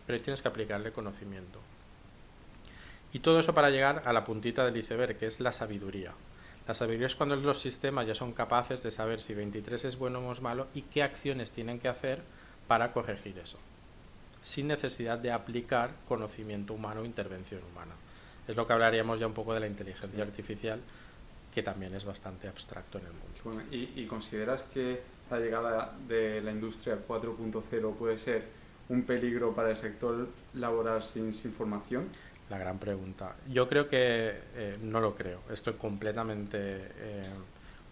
[0.06, 1.60] Pero tienes que aplicarle conocimiento.
[3.12, 6.12] Y todo eso para llegar a la puntita del iceberg, que es la sabiduría.
[6.68, 10.20] La sabiduría es cuando los sistemas ya son capaces de saber si 23 es bueno
[10.20, 12.20] o es malo y qué acciones tienen que hacer
[12.68, 13.58] para corregir eso,
[14.42, 17.94] sin necesidad de aplicar conocimiento humano o intervención humana.
[18.50, 20.80] Es lo que hablaríamos ya un poco de la inteligencia artificial,
[21.54, 23.40] que también es bastante abstracto en el mundo.
[23.44, 28.44] Bueno, ¿y, ¿y, consideras que la llegada de la industria 4.0 puede ser
[28.88, 32.08] un peligro para el sector laboral sin, sin formación?
[32.50, 33.36] La gran pregunta.
[33.48, 35.42] Yo creo que eh, no lo creo.
[35.52, 37.22] Estoy completamente eh,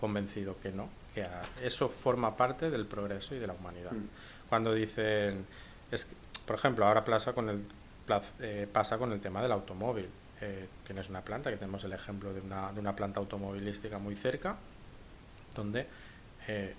[0.01, 0.89] convencido que no.
[1.15, 1.25] Que
[1.63, 3.93] eso forma parte del progreso y de la humanidad.
[3.93, 4.49] Mm.
[4.49, 5.47] Cuando dicen,
[5.93, 7.63] es que, por ejemplo, ahora pasa con el,
[8.41, 10.09] eh, pasa con el tema del automóvil.
[10.41, 14.57] Eh, tienes una planta, que tenemos el ejemplo de una, planta automovilística muy cerca,
[15.55, 15.87] donde
[16.47, 16.75] eh,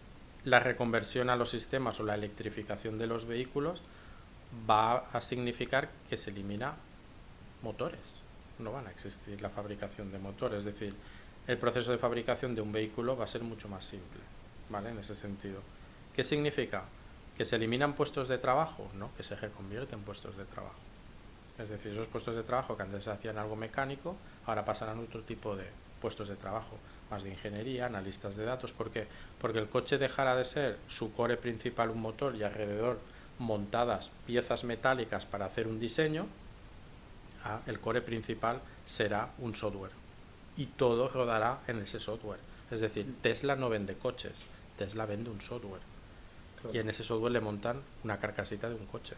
[0.46, 3.82] la reconversión a los sistemas o la electrificación de los vehículos
[4.70, 6.76] va a significar que se elimina
[7.62, 8.22] motores.
[8.60, 10.60] No van a existir la fabricación de motores.
[10.60, 10.96] Es decir,
[11.48, 14.22] el proceso de fabricación de un vehículo va a ser mucho más simple.
[14.70, 14.92] ¿Vale?
[14.92, 15.62] En ese sentido.
[16.16, 16.84] ¿Qué significa?
[17.38, 18.88] ¿Que se eliminan puestos de trabajo?
[18.96, 20.89] No, que se reconvierten puestos de trabajo.
[21.60, 25.02] Es decir, esos puestos de trabajo que antes se hacían algo mecánico, ahora pasarán a
[25.02, 25.66] otro tipo de
[26.02, 26.78] puestos de trabajo,
[27.12, 28.72] más de ingeniería, analistas de datos.
[28.72, 29.08] ¿Por qué?
[29.42, 33.00] Porque el coche dejará de ser su core principal un motor y alrededor
[33.40, 36.28] montadas piezas metálicas para hacer un diseño,
[37.44, 39.92] ah, el core principal será un software.
[40.58, 42.40] Y todo rodará en ese software.
[42.72, 44.34] Es decir, Tesla no vende coches,
[44.78, 45.82] Tesla vende un software.
[46.62, 46.76] Claro.
[46.76, 49.16] Y en ese software le montan una carcasita de un coche.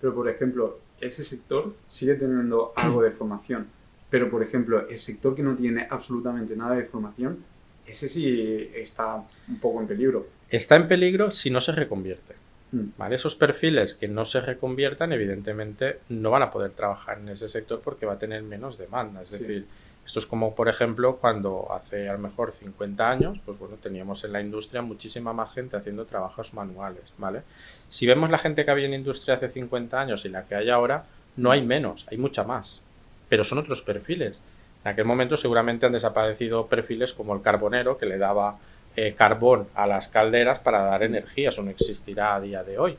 [0.00, 3.66] Pero, por ejemplo, ese sector sigue teniendo algo de formación.
[4.10, 7.44] Pero, por ejemplo, el sector que no tiene absolutamente nada de formación,
[7.86, 10.26] ese sí está un poco en peligro.
[10.48, 12.34] Está en peligro si no se reconvierte.
[12.72, 12.84] Mm.
[12.96, 13.16] ¿vale?
[13.16, 17.80] Esos perfiles que no se reconviertan, evidentemente, no van a poder trabajar en ese sector
[17.82, 19.22] porque va a tener menos demanda.
[19.22, 19.38] Es sí.
[19.38, 19.66] decir,
[20.06, 24.22] esto es como, por ejemplo, cuando hace a lo mejor 50 años, pues bueno, teníamos
[24.22, 27.42] en la industria muchísima más gente haciendo trabajos manuales, ¿vale?
[27.88, 30.70] Si vemos la gente que había en industria hace 50 años y la que hay
[30.70, 32.82] ahora, no hay menos, hay mucha más,
[33.28, 34.40] pero son otros perfiles.
[34.84, 38.58] En aquel momento seguramente han desaparecido perfiles como el carbonero, que le daba
[38.94, 42.96] eh, carbón a las calderas para dar energía, eso no existirá a día de hoy.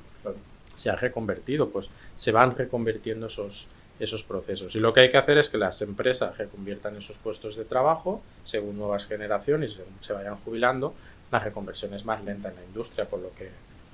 [0.76, 4.75] Se ha reconvertido, pues se van reconvirtiendo esos, esos procesos.
[4.75, 8.21] Y lo que hay que hacer es que las empresas reconviertan esos puestos de trabajo
[8.45, 10.93] según nuevas generaciones y según se vayan jubilando.
[11.31, 13.49] La reconversión es más lenta en la industria por lo que,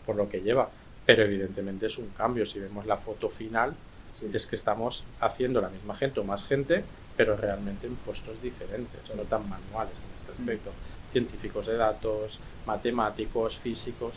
[0.06, 0.70] por lo que lleva,
[1.06, 2.46] pero evidentemente es un cambio.
[2.46, 3.74] Si vemos la foto final,
[4.14, 4.30] sí.
[4.34, 6.84] es que estamos haciendo la misma gente o más gente,
[7.16, 10.70] pero realmente en puestos diferentes, no tan manuales en este aspecto.
[10.70, 11.12] Mm.
[11.14, 14.14] Científicos de datos, matemáticos, físicos,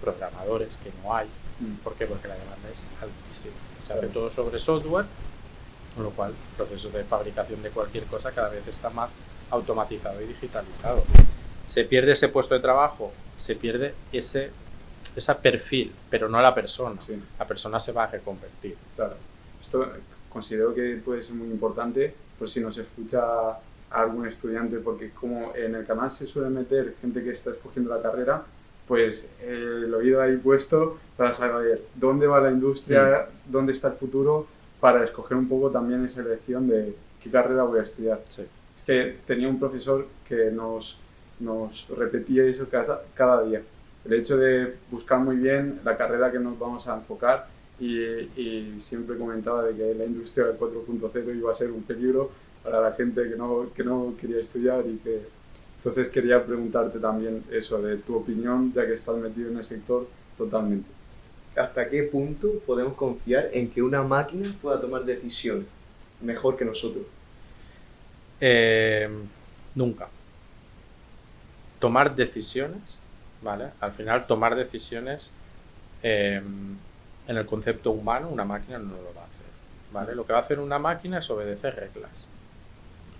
[0.00, 1.26] programadores, que no hay.
[1.60, 1.76] Mm.
[1.82, 2.06] ¿Por qué?
[2.06, 5.06] Porque la demanda es altísima se hace todo sobre software,
[5.94, 9.10] con lo cual el proceso de fabricación de cualquier cosa cada vez está más
[9.50, 11.04] automatizado y digitalizado.
[11.66, 14.50] Se pierde ese puesto de trabajo, se pierde ese,
[15.14, 17.00] ese perfil, pero no la persona.
[17.06, 17.20] Sí.
[17.38, 18.76] La persona se va a reconvertir.
[18.94, 19.14] Claro.
[19.60, 19.86] Esto
[20.28, 23.58] considero que puede ser muy importante por si nos escucha
[23.90, 28.02] algún estudiante, porque como en el canal se suele meter gente que está escogiendo la
[28.02, 28.44] carrera,
[28.86, 33.50] pues el oído ahí puesto para saber dónde va la industria, mm.
[33.50, 34.46] dónde está el futuro,
[34.80, 38.20] para escoger un poco también esa elección de qué carrera voy a estudiar.
[38.28, 38.42] Sí.
[38.76, 40.98] Es que tenía un profesor que nos,
[41.40, 43.62] nos repetía eso cada, cada, día.
[44.04, 47.48] El hecho de buscar muy bien la carrera que nos vamos a enfocar
[47.80, 52.30] y, y siempre comentaba de que la industria del 4.0 iba a ser un peligro
[52.62, 55.22] para la gente que no, que no quería estudiar y que
[55.86, 60.08] entonces quería preguntarte también eso, de tu opinión, ya que estás metido en el sector
[60.36, 60.90] totalmente.
[61.56, 65.66] hasta qué punto podemos confiar en que una máquina pueda tomar decisiones
[66.20, 67.04] mejor que nosotros.
[68.40, 69.08] Eh,
[69.76, 70.08] nunca.
[71.78, 73.00] Tomar decisiones,
[73.40, 73.66] ¿vale?
[73.78, 75.32] Al final, tomar decisiones
[76.02, 76.42] eh,
[77.28, 79.46] en el concepto humano, una máquina no lo va a hacer,
[79.92, 80.16] ¿vale?
[80.16, 82.26] Lo que va a hacer una máquina es obedecer reglas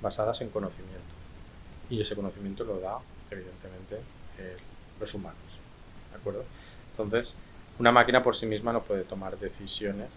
[0.03, 1.06] basadas en conocimiento.
[1.91, 2.99] Y ese conocimiento lo da,
[3.31, 3.97] evidentemente,
[4.39, 4.57] eh,
[5.01, 5.39] los humanos,
[6.11, 6.45] ¿de acuerdo?
[6.93, 7.37] Entonces,
[7.79, 10.09] una máquina por sí misma no puede tomar decisiones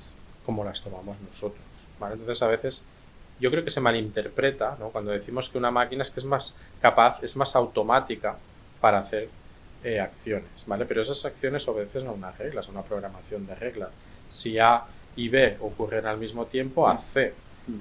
[0.46, 1.62] como las tomamos nosotros,
[2.00, 2.14] ¿vale?
[2.14, 2.86] Entonces, a veces
[3.40, 4.90] yo creo que se malinterpreta, ¿no?
[4.90, 8.38] Cuando decimos que una máquina es que es más capaz, es más automática
[8.82, 9.30] para hacer
[9.84, 10.86] eh, acciones, ¿vale?
[10.86, 13.90] Pero esas acciones obedecen a unas reglas, a una programación de reglas.
[14.30, 14.84] Si A
[15.16, 17.34] y B ocurren al mismo tiempo, A, C.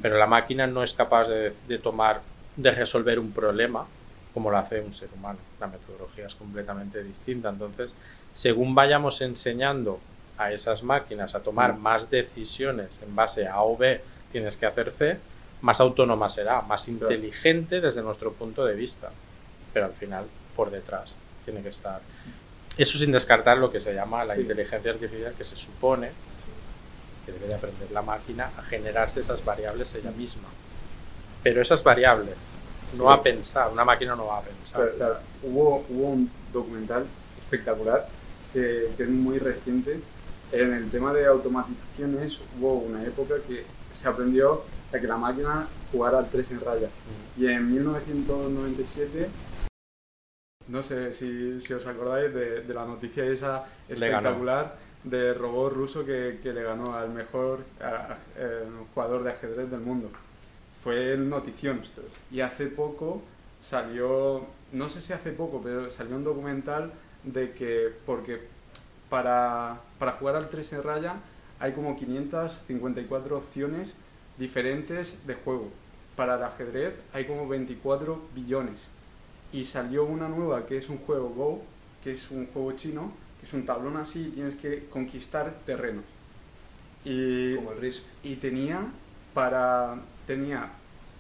[0.03, 2.21] Pero la máquina no es capaz de, de tomar,
[2.59, 3.87] de resolver un problema
[4.35, 5.39] como lo hace un ser humano.
[5.61, 7.49] La metodología es completamente distinta.
[7.49, 7.91] Entonces,
[8.35, 9.99] según vayamos enseñando
[10.37, 14.67] a esas máquinas a tomar más decisiones en base a A o B, tienes que
[14.67, 15.19] hacer C,
[15.63, 19.11] más autónoma será, más inteligente desde nuestro punto de vista.
[19.73, 22.01] Pero al final, por detrás, tiene que estar.
[22.77, 24.43] Eso sin descartar lo que se llama la Sí.
[24.43, 26.11] inteligencia artificial, que se supone
[27.27, 30.49] que debe de aprender la máquina a generarse esas variables ella misma.
[31.51, 32.35] Pero esas variables,
[32.97, 33.19] no Sí.
[33.19, 34.81] a pensar, una máquina no va a pensar.
[34.81, 35.17] Claro, claro.
[35.43, 37.05] Hubo, hubo un documental
[37.39, 38.07] espectacular
[38.53, 40.01] que, que es muy reciente.
[40.53, 45.67] En el tema de automatizaciones hubo una época que se aprendió a que la máquina
[45.93, 46.89] jugara al 3 en raya.
[47.37, 49.29] Y en 1997,
[50.69, 56.05] no sé si, si os acordáis de, de la noticia esa espectacular de robot ruso
[56.05, 60.11] que, que le ganó al mejor a- a- eh, jugador de ajedrez del mundo.
[60.89, 61.83] Fue el notición.
[62.31, 63.21] Y hace poco
[63.61, 68.41] salió, no sé si hace poco, pero salió un documental de que, porque
[69.11, 71.17] para, para jugar al 3 en raya
[71.61, 73.93] hay como 554 opciones
[74.39, 75.69] diferentes de juego.
[76.17, 78.89] Para el ajedrez hay como 24 billones.
[79.53, 81.63] Y salió una nueva que es un juego Go,
[82.03, 86.05] que es un juego chino, que es un tablón así y tienes que conquistar terrenos.
[87.05, 88.05] Y, Como el Risk.
[88.23, 88.87] y tenía
[89.35, 89.99] para
[90.29, 90.69] tenía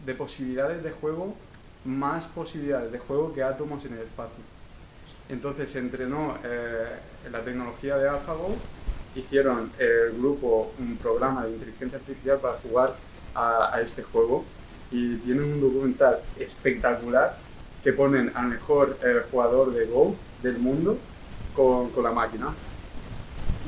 [0.04, 1.34] de posibilidades de juego
[1.84, 4.42] más posibilidades de juego que átomos en el espacio.
[5.28, 6.86] Entonces se entrenó eh,
[7.30, 8.54] la tecnología de AlphaGo,
[9.14, 12.96] hicieron el grupo un programa de inteligencia artificial para jugar
[13.34, 14.44] a, este juego
[14.90, 17.36] y tienen un documental espectacular
[17.84, 20.98] que ponen al mejor eh, jugador de Go del mundo
[21.54, 22.48] con, con la máquina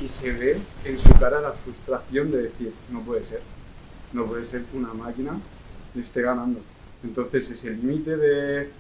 [0.03, 3.43] y se ve en su cara la frustración de decir, no puede ser,
[4.12, 5.38] no puede ser una máquina
[5.94, 6.61] le esté ganando.
[7.03, 8.72] Entonces ese límite de,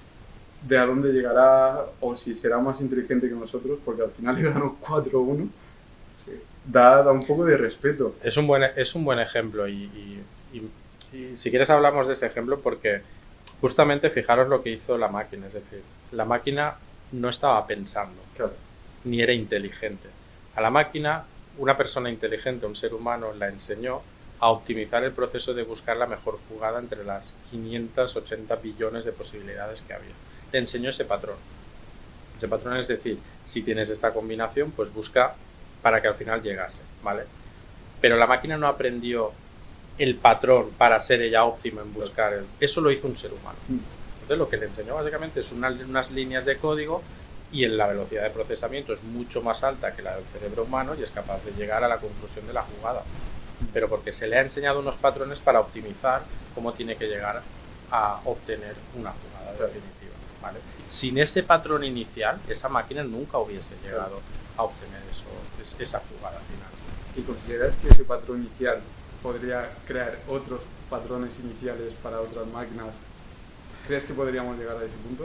[0.60, 4.42] de a dónde llegará o si será más inteligente que nosotros, porque al final le
[4.42, 5.50] ganó 4-1,
[6.64, 8.14] da, da un poco de respeto.
[8.22, 10.70] Es un buen, es un buen ejemplo y, y- y-
[11.16, 13.02] y si quieres hablamos de ese ejemplo porque
[13.60, 16.76] justamente fijaros lo que hizo la máquina, es decir, la máquina
[17.12, 18.54] no estaba pensando, Claro.
[19.04, 20.08] ni era inteligente.
[20.54, 24.02] A la máquina, una persona inteligente, un ser humano, la enseñó
[24.40, 29.82] a optimizar el proceso de buscar la mejor jugada entre las 580 billones de posibilidades
[29.82, 30.14] que había.
[30.52, 31.36] Le enseñó ese patrón.
[32.36, 35.34] Ese patrón es decir, si tienes esta combinación, pues busca
[35.82, 37.24] para que al final llegase, ¿vale?
[38.00, 39.32] Pero la máquina no aprendió
[39.98, 42.46] el patrón para ser ella óptima en buscar el...
[42.58, 43.58] Eso lo hizo un ser humano.
[43.68, 47.02] Entonces lo que le enseñó básicamente es una- unas líneas de código
[47.50, 50.94] y en la velocidad de procesamiento es mucho más alta que la del cerebro humano
[50.94, 53.04] y es capaz de llegar a la conclusión de la jugada.
[53.72, 56.22] Pero porque se le ha enseñado unos patrones para optimizar
[56.54, 57.42] cómo tiene que llegar
[57.90, 60.12] a obtener una jugada definitiva.
[60.42, 60.58] ¿vale?
[60.84, 64.20] Sin ese patrón inicial, esa máquina nunca hubiese llegado
[64.56, 65.24] a obtener eso,
[65.62, 66.70] es- esa jugada final.
[67.16, 68.80] ¿Y consideras que ese patrón inicial
[69.22, 72.88] podría crear otros patrones iniciales para otras máquinas?
[73.86, 75.24] ¿Crees que podríamos llegar a ese punto?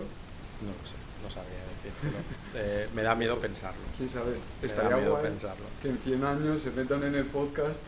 [0.62, 0.96] No lo sé,
[1.26, 2.18] no sabría decirlo.
[2.54, 3.82] Eh, me da miedo pensarlo.
[3.98, 4.32] ¿Quién sabe?
[4.32, 5.66] Me da Estaría miedo guay pensarlo.
[5.82, 7.82] que en 100 años se metan en el podcast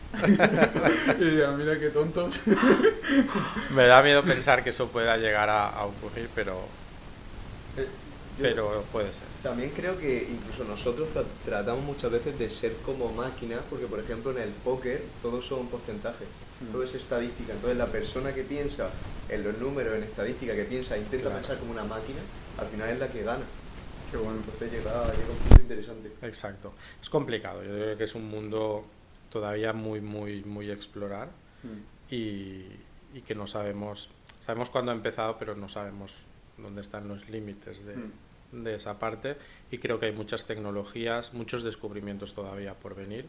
[1.20, 2.40] y digan, mira qué tontos.
[3.74, 6.54] Me da miedo pensar que eso pueda llegar a, a ocurrir, pero,
[7.76, 7.86] Eh,
[8.40, 9.28] pero puede ser.
[9.42, 14.00] También creo que incluso nosotros tra- tratamos muchas veces de ser como máquinas, porque por
[14.00, 16.28] ejemplo en el póker todos son porcentajes,
[16.60, 16.72] Mm.
[16.72, 17.52] todo es estadística.
[17.52, 18.90] Entonces la persona que piensa
[19.28, 21.36] en los números, en estadística, que piensa, intenta Claro.
[21.38, 22.20] pensar como una máquina,
[22.58, 23.44] al final es la que gana.
[24.10, 24.36] Qué bueno.
[24.38, 26.12] Entonces llega, llega un punto interesante.
[26.22, 26.72] Exacto.
[27.02, 27.62] Es complicado.
[27.62, 28.84] Yo creo que es un mundo
[29.30, 31.28] todavía muy, muy, muy explorar
[31.62, 32.14] Mm.
[32.14, 32.66] y,
[33.14, 34.08] y que no sabemos.
[34.40, 36.14] Sabemos cuándo ha empezado, pero no sabemos
[36.56, 38.62] dónde están los límites de, Mm.
[38.62, 39.36] de esa parte.
[39.70, 43.26] Y creo que hay muchas tecnologías, muchos descubrimientos todavía por venir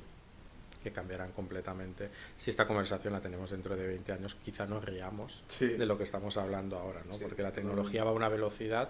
[0.84, 2.10] que cambiarán completamente.
[2.38, 6.04] Si esta conversación la tenemos dentro de 20 años, quizá nos riamos de lo que
[6.06, 7.18] estamos hablando ahora, ¿no?
[7.18, 8.90] porque la tecnología va a una velocidad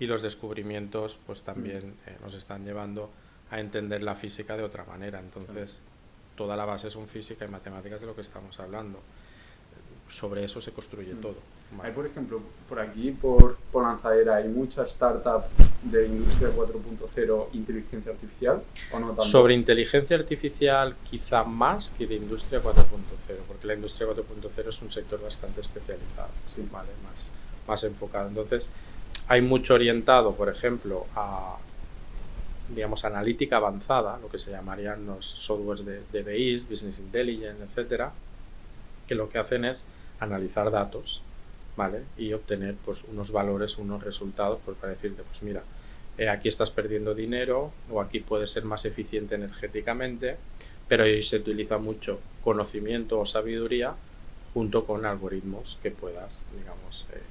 [0.00, 2.08] y los descubrimientos pues también mm.
[2.08, 3.10] eh, nos están llevando
[3.50, 5.20] a entender la física de otra manera.
[5.20, 5.80] Entonces,
[6.36, 9.00] toda la base son física y matemáticas de lo que estamos hablando.
[10.10, 11.20] Sobre eso se construye mm.
[11.20, 11.36] todo.
[11.82, 15.48] Hay, por ejemplo, por aquí, por, por Lanzadera, hay muchas startups
[15.82, 19.24] de industria 4.0, inteligencia artificial, ¿o no tanto?
[19.24, 22.84] Sobre inteligencia artificial, quizá más que de industria 4.0,
[23.46, 26.66] porque la industria 4.0 es un sector bastante especializado, sí.
[26.72, 26.88] ¿vale?
[27.04, 27.30] más,
[27.66, 28.28] más enfocado.
[28.28, 28.70] Entonces,
[29.28, 31.56] hay mucho orientado, por ejemplo, a
[32.74, 38.12] digamos, analítica avanzada, lo que se llamarían los softwares de, de BIs, Business Intelligence, etcétera,
[39.06, 39.84] que lo que hacen es
[40.20, 41.22] analizar datos
[41.78, 42.02] ¿vale?
[42.18, 45.62] Y obtener pues, unos valores, unos resultados, pues, para decirte, pues mira,
[46.18, 50.36] eh, aquí estás perdiendo dinero o aquí puedes ser más eficiente energéticamente,
[50.88, 53.94] pero ahí se utiliza mucho conocimiento o sabiduría
[54.52, 57.22] junto con algoritmos que puedas, digamos, eh,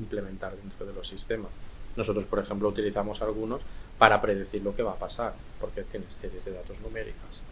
[0.00, 1.50] implementar dentro de los sistemas.
[1.96, 3.60] Nosotros, por ejemplo, utilizamos algunos
[3.98, 7.42] para predecir lo que va a pasar, porque tienes series de datos numéricas.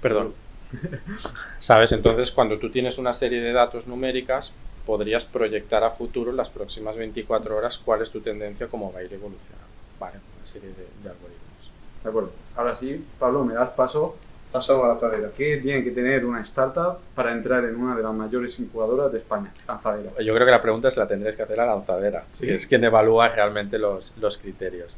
[0.00, 0.34] Perdón.
[1.60, 1.92] ¿Sabes?
[1.92, 4.52] Entonces, cuando tú tienes una serie de datos numéricas,
[4.86, 9.02] podrías proyectar a futuro las próximas 24 horas cuál es tu tendencia, cómo va a
[9.04, 9.66] ir evolucionando.
[9.98, 11.70] Vale, una serie de, algoritmos.
[12.02, 12.32] De acuerdo.
[12.56, 14.16] Ahora sí, Pablo, me das paso.
[14.52, 15.30] Pasamos a la lanzadera.
[15.36, 19.18] ¿Qué tiene que tener una startup para entrar en una de las mayores incubadoras de
[19.18, 19.52] España?
[19.66, 20.10] Lanzadera.
[20.22, 22.24] Yo creo que la pregunta es la tendréis que hacer a lanzadera.
[22.32, 22.48] ¿Sí?
[22.48, 24.96] Es quien evalúa realmente los, los criterios.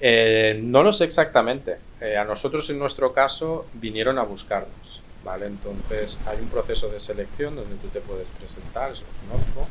[0.00, 1.76] Eh, no lo sé exactamente.
[2.00, 5.02] Eh, a nosotros, en nuestro caso, vinieron a buscarnos.
[5.24, 5.46] ¿vale?
[5.46, 9.68] Entonces hay un proceso de selección donde tú te puedes presentar, eso lo conozco,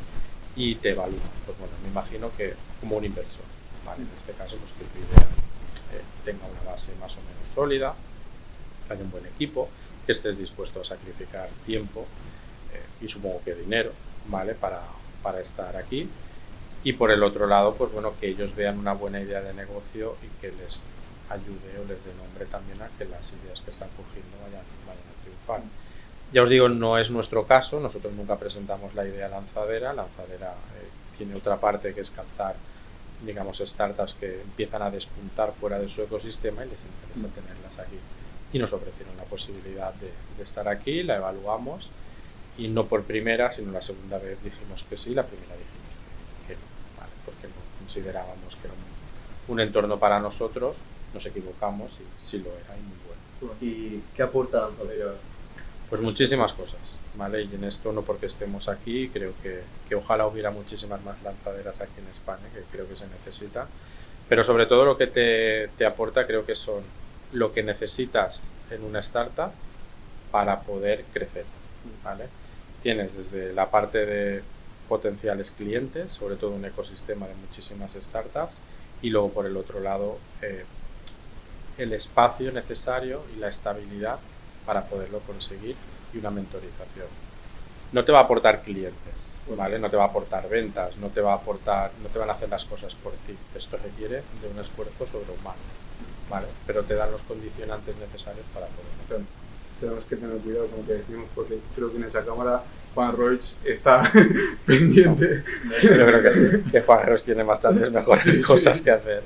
[0.56, 1.20] y te evalúan.
[1.46, 3.44] Pues bueno, me imagino que como un inversor,
[3.84, 4.02] ¿vale?
[4.02, 5.26] En este caso, pues que tu idea
[5.94, 7.94] eh, tenga una base más o menos sólida,
[8.86, 9.68] que haya un buen equipo,
[10.06, 12.06] que estés dispuesto a sacrificar tiempo
[12.72, 13.92] eh, y supongo que dinero,
[14.28, 14.54] ¿vale?
[14.54, 14.82] Para,
[15.22, 16.08] para estar aquí.
[16.84, 20.16] Y por el otro lado, pues bueno, que ellos vean una buena idea de negocio
[20.22, 20.80] y que les
[21.30, 25.12] ayude o les dé nombre también a que las ideas que están cogiendo vayan, vayan
[26.32, 30.88] ya os digo, no es nuestro caso, nosotros nunca presentamos la idea lanzadera, lanzadera eh,
[31.18, 32.56] tiene otra parte que es captar,
[33.22, 37.32] digamos, startups que empiezan a despuntar fuera de su ecosistema y les interesa mm.
[37.32, 37.98] tenerlas aquí.
[38.52, 40.10] Y nos ofrecieron la posibilidad de,
[40.42, 41.88] estar aquí, la evaluamos
[42.58, 46.54] y no por primera, sino la segunda vez dijimos que sí, la primera dijimos que,
[46.54, 48.74] no, porque no considerábamos que era
[49.48, 50.76] un, entorno para nosotros,
[51.14, 53.54] nos equivocamos y sí lo era y muy bueno.
[53.60, 55.12] ¿Y qué aporta Lanzadera
[55.92, 56.80] pues muchísimas cosas,
[57.16, 57.42] ¿vale?
[57.42, 61.82] Y en esto no porque estemos aquí, creo que, que, ojalá hubiera muchísimas más lanzaderas
[61.82, 63.66] aquí en España, que creo que se necesita,
[64.26, 66.82] pero sobre todo lo que te, te aporta creo que son
[67.32, 69.52] lo que necesitas en una startup
[70.30, 71.44] para poder crecer,
[72.04, 72.26] ¿vale?
[72.82, 74.42] Tienes desde la parte de
[74.88, 78.54] potenciales clientes, sobre todo un ecosistema de muchísimas startups,
[79.02, 80.64] y luego por el otro lado eh,
[81.78, 84.18] el espacio necesario y la estabilidad
[84.66, 85.76] para poderlo conseguir
[86.12, 87.08] y una mentorización.
[87.92, 89.78] No te va a aportar clientes, ¿vale?
[89.78, 92.32] No te va a aportar ventas, no te va a aportar, no te van a
[92.32, 93.36] hacer las cosas por ti.
[93.54, 95.60] Esto requiere de un esfuerzo sobrehumano,
[96.30, 96.46] ¿vale?
[96.66, 99.26] Pero te dan los condicionantes necesarios para poderlo.
[99.80, 102.62] Tenemos que tener cuidado con lo que decimos porque creo que en esa cámara
[102.94, 104.02] Juan Roig está
[104.66, 105.42] pendiente.
[105.82, 109.22] yo creo que, que Juan Roig tiene bastantes mejores cosas que hacer.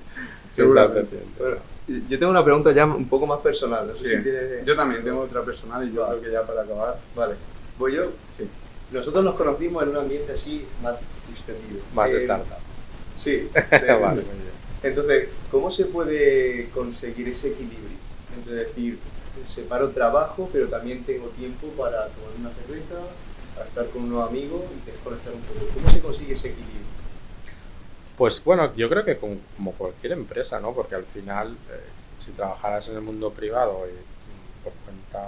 [0.53, 1.19] Seguramente.
[2.09, 3.93] Yo tengo una pregunta ya un poco más personal.
[4.65, 6.99] Yo también tengo otra personal y yo creo que ya para acabar.
[7.15, 7.35] Vale.
[7.79, 8.11] ¿Voy yo?
[8.37, 8.49] Sí.
[8.91, 10.97] Nosotros nos conocimos en un ambiente así más
[11.29, 11.83] distendido.
[11.95, 12.59] Más de eh, startup.
[13.19, 13.49] Sí.
[14.01, 14.23] vale,
[14.83, 17.99] Entonces, ¿cómo se puede conseguir ese equilibrio?
[18.37, 18.99] Entre decir,
[19.45, 23.01] separo trabajo, pero también tengo tiempo para tomar una cerveza,
[23.55, 25.67] para estar con unos amigos y desconectar un poco.
[25.75, 26.87] ¿Cómo se consigue ese equilibrio?
[28.17, 30.73] Pues bueno, yo creo que como cualquier empresa, ¿no?
[30.73, 31.81] Porque al final, eh,
[32.25, 35.21] si trabajaras en el mundo privado y por cuenta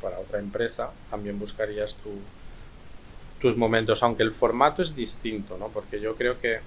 [0.00, 1.96] para otra empresa, también buscarías
[3.40, 5.68] tus momentos, aunque el formato es distinto, ¿no?
[5.68, 6.60] Porque yo creo que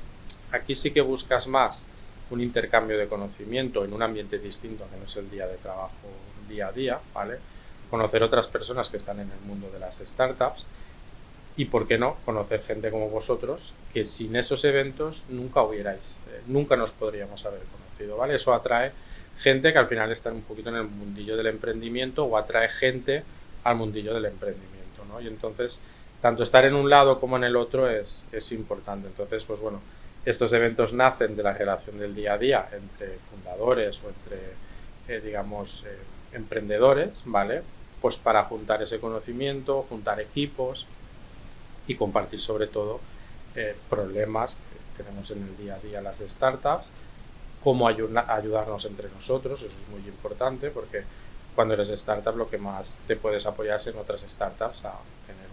[0.52, 1.84] aquí sí que buscas más
[2.32, 6.08] un intercambio de conocimiento en un ambiente distinto, que no es el día de trabajo
[6.50, 7.38] día a día, ¿vale?
[7.90, 10.66] Conocer otras personas que están en el mundo de las startups
[11.56, 16.42] y, ¿por qué no?, conocer gente como vosotros que sin esos eventos nunca hubierais, eh,
[16.48, 18.36] nunca nos podríamos haber conocido, ¿vale?
[18.36, 18.92] Eso atrae
[19.40, 23.24] gente que al final está un poquito en el mundillo del emprendimiento o atrae gente
[23.64, 25.22] al mundillo del emprendimiento, ¿no?
[25.22, 25.80] Y entonces,
[26.22, 29.08] tanto estar en un lado como en el otro es, es importante.
[29.08, 29.82] Entonces, pues bueno,
[30.30, 34.54] estos eventos nacen de la relación del día a día entre fundadores o entre,
[35.08, 35.98] eh, digamos, eh,
[36.34, 37.64] emprendedores, ¿vale?
[38.00, 40.86] Pues para juntar ese conocimiento, juntar equipos
[41.88, 43.00] y compartir sobre todo
[43.56, 44.56] eh, problemas
[44.96, 46.86] que tenemos en el día a día las startups,
[47.64, 51.04] cómo ayudarnos entre nosotros, eso es muy importante porque
[51.56, 54.94] cuando eres startup lo que más te puedes apoyar es en otras startups a
[55.26, 55.50] tener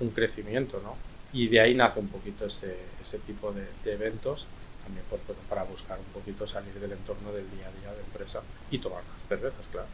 [0.00, 1.09] un crecimiento, ¿no?
[1.32, 4.46] Y de ahí nace un poquito ese, ese tipo de, eventos,
[4.82, 8.42] también pues, para buscar un poquito salir del entorno del día a día de empresa
[8.70, 9.88] y tomar las cervezas, claro.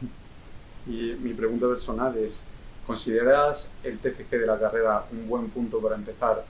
[0.85, 2.43] Y mi pregunta personal es,
[2.85, 6.43] ¿consideras el TFG de la carrera un buen punto para empezar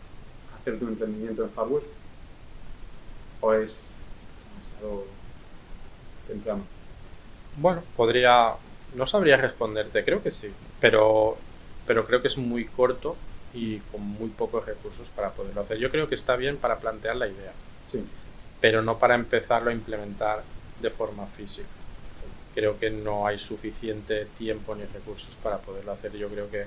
[0.53, 1.83] a hacer tu emprendimiento en hardware?
[3.41, 3.89] ¿O es
[4.49, 5.03] demasiado
[6.27, 6.67] temprano?
[7.55, 8.55] Bueno, podría,
[8.93, 11.37] no sabría responderte, creo que sí, pero,
[11.85, 13.15] pero creo que es muy corto
[13.57, 15.79] y con muy pocos recursos para poderlo hacer.
[15.79, 17.51] Yo creo que está bien para plantear la idea,
[17.91, 18.05] sí.
[18.61, 20.43] pero no para empezarlo a implementar
[20.79, 21.67] de forma física.
[22.53, 26.11] Creo que no hay suficiente tiempo ni recursos para poderlo hacer.
[26.15, 26.65] Yo creo que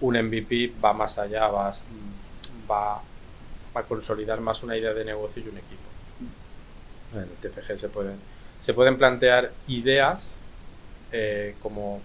[0.00, 1.74] un MVP va más allá, va,
[2.70, 3.02] va
[3.74, 5.82] a consolidar más una idea de negocio y un equipo.
[7.12, 8.16] En el TFG se pueden,
[8.64, 10.40] se pueden plantear ideas
[11.12, 12.00] eh, como,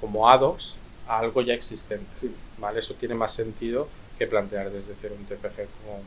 [0.00, 0.76] como ados
[1.10, 2.30] a algo ya existente.
[2.58, 2.80] ¿vale?
[2.80, 6.02] Eso tiene más sentido que plantear desde cero un TPG como,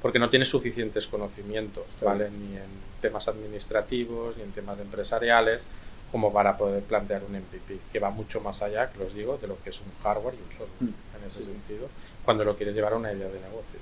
[0.00, 2.30] porque no tiene suficientes conocimientos, ¿vale?
[2.30, 2.70] Ni en
[3.00, 5.64] temas administrativos, ni en temas empresariales,
[6.10, 9.48] como para poder plantear un MVP, que va mucho más allá, que os digo, de
[9.48, 11.22] lo que es un hardware y un software, mm.
[11.22, 11.88] en ese sentido,
[12.24, 13.80] cuando lo quieres llevar a una idea de negocio.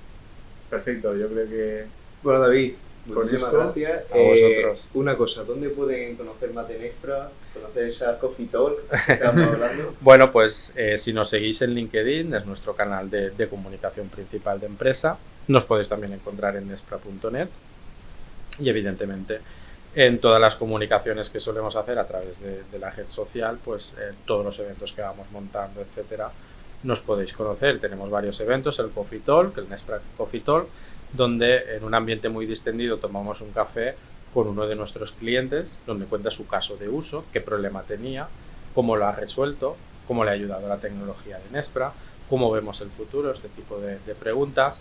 [0.68, 1.86] Perfecto, yo creo que...
[2.22, 2.74] Bueno, David,
[3.14, 4.04] Muchísimas gracias.
[4.10, 4.78] A vosotros.
[4.78, 7.30] Eh, una cosa, ¿dónde pueden conocer más de Nexpra?
[7.54, 9.94] ¿Conocer esa Coffee Talk que estamos hablando?
[10.00, 14.66] bueno, pues eh, si nos seguís en LinkedIn, es nuestro canal de, comunicación principal de
[14.66, 15.18] empresa.
[15.48, 17.48] Nos podéis también encontrar en nexpra.net
[18.58, 19.40] y evidentemente
[19.94, 24.12] en todas las comunicaciones que solemos hacer a través de, la red social, pues eh,
[24.24, 26.30] todos los eventos que vamos montando, etcétera,
[26.82, 27.80] nos podéis conocer.
[27.80, 30.68] Tenemos varios eventos, el Coffee Talk, el Nexpra Coffee Talk,
[31.12, 33.94] donde en un ambiente muy distendido tomamos un café
[34.32, 38.28] con uno de nuestros clientes, donde cuenta su caso de uso, qué problema tenía,
[38.74, 41.92] cómo lo ha resuelto, cómo le ha ayudado la tecnología de Nespra,
[42.28, 44.78] cómo vemos el futuro, este tipo de, preguntas.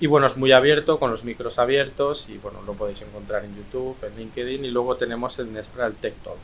[0.00, 3.56] Y bueno, es muy abierto, con los micros abiertos, y bueno, lo podéis encontrar en
[3.56, 6.36] YouTube, en LinkedIn, y luego tenemos el Nespra, el Tech Talk,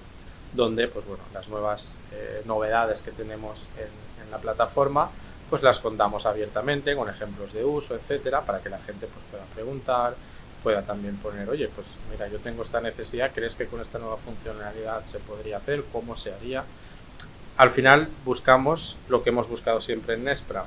[0.54, 5.10] donde pues bueno, las nuevas eh, novedades que tenemos en, en la plataforma
[5.52, 9.44] pues las contamos abiertamente con ejemplos de uso, etcétera, para que la gente pues, pueda
[9.54, 10.14] preguntar,
[10.62, 14.16] pueda también poner, oye, pues mira, yo tengo esta necesidad, ¿crees que con esta nueva
[14.16, 15.84] funcionalidad se podría hacer?
[15.92, 16.64] ¿Cómo se haría?
[17.58, 20.64] Al final buscamos lo que hemos buscado siempre en Nespra,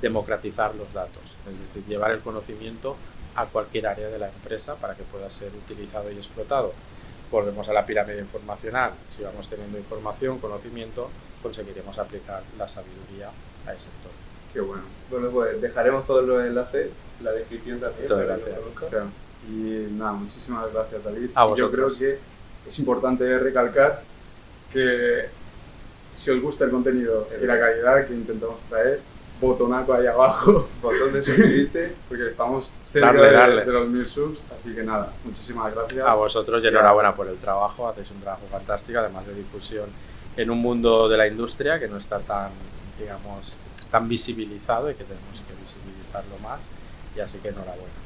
[0.00, 2.94] democratizar los datos, es decir, llevar el conocimiento
[3.34, 6.72] a cualquier área de la empresa para que pueda ser utilizado y explotado.
[7.32, 11.10] Volvemos a la pirámide informacional, si vamos teniendo información, conocimiento,
[11.42, 13.30] conseguiremos aplicar la sabiduría
[13.68, 14.18] a ese entorno.
[14.52, 14.82] Qué bueno.
[15.10, 18.02] Bueno, pues dejaremos todos los enlaces en la descripción también.
[18.02, 18.58] Muchas gracias.
[19.48, 21.30] Y nada, muchísimas gracias David.
[21.56, 22.18] Yo creo que
[22.66, 24.02] es importante recalcar
[24.72, 25.26] que
[26.14, 29.00] si os gusta el contenido y la calidad que intentamos traer,
[29.40, 34.74] botonaco ahí abajo, botón de suscribirte, porque estamos cerca de, de, los mil subs, así
[34.74, 36.04] que nada, muchísimas gracias.
[36.04, 39.86] A vosotros y enhorabuena por el trabajo, hacéis un trabajo fantástico, además de difusión
[40.36, 42.50] en un mundo de la industria que no está tan
[42.98, 43.56] digamos,
[43.90, 46.60] tan visibilizado y que tenemos que visibilizarlo más.
[47.16, 47.97] Y así que enhorabuena.